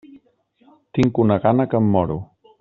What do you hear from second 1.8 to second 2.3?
em moro.